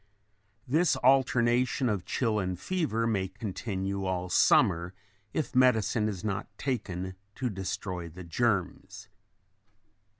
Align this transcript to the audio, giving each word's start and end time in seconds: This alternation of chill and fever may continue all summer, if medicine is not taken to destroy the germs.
This 0.67 0.95
alternation 0.95 1.87
of 1.87 2.05
chill 2.05 2.39
and 2.39 2.59
fever 2.59 3.05
may 3.05 3.27
continue 3.27 4.05
all 4.05 4.29
summer, 4.31 4.95
if 5.31 5.55
medicine 5.55 6.09
is 6.09 6.23
not 6.23 6.47
taken 6.57 7.13
to 7.35 7.51
destroy 7.51 8.09
the 8.09 8.23
germs. 8.23 9.09